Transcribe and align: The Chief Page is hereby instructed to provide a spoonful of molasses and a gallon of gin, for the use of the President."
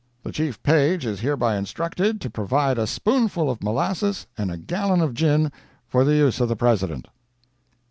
The 0.23 0.31
Chief 0.31 0.63
Page 0.63 1.05
is 1.05 1.19
hereby 1.19 1.55
instructed 1.57 2.19
to 2.21 2.29
provide 2.31 2.79
a 2.79 2.87
spoonful 2.87 3.51
of 3.51 3.61
molasses 3.61 4.25
and 4.35 4.49
a 4.49 4.57
gallon 4.57 4.99
of 4.99 5.13
gin, 5.13 5.51
for 5.87 6.03
the 6.03 6.15
use 6.15 6.41
of 6.41 6.49
the 6.49 6.55
President." 6.55 7.05